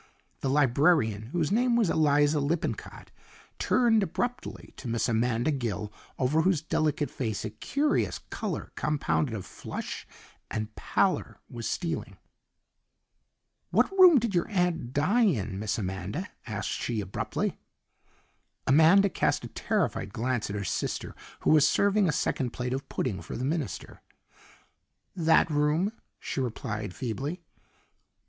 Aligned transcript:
The 0.39 0.49
librarian, 0.49 1.27
whose 1.27 1.51
name 1.51 1.75
was 1.75 1.91
Eliza 1.91 2.39
Lippincott, 2.39 3.11
turned 3.59 4.01
abruptly 4.01 4.73
to 4.77 4.87
Miss 4.87 5.07
Amanda 5.07 5.51
Gill, 5.51 5.93
over 6.17 6.41
whose 6.41 6.59
delicate 6.59 7.11
face 7.11 7.45
a 7.45 7.51
curious 7.51 8.17
colour 8.31 8.71
compounded 8.73 9.35
of 9.35 9.45
flush 9.45 10.07
and 10.49 10.73
pallour 10.73 11.39
was 11.47 11.69
stealing. 11.69 12.17
"What 13.69 13.91
room 13.91 14.17
did 14.17 14.33
your 14.33 14.47
aunt 14.47 14.91
die 14.91 15.21
in, 15.27 15.59
Miss 15.59 15.77
Amanda?" 15.77 16.29
asked 16.47 16.69
she 16.71 16.99
abruptly. 16.99 17.59
Amanda 18.65 19.07
cast 19.07 19.43
a 19.43 19.49
terrified 19.49 20.11
glance 20.11 20.49
at 20.49 20.55
her 20.55 20.63
sister, 20.63 21.13
who 21.41 21.51
was 21.51 21.67
serving 21.67 22.09
a 22.09 22.11
second 22.11 22.53
plate 22.53 22.73
of 22.73 22.89
pudding 22.89 23.21
for 23.21 23.37
the 23.37 23.45
minister. 23.45 24.01
"That 25.15 25.51
room," 25.51 25.91
she 26.17 26.41
replied 26.41 26.95
feebly. 26.95 27.43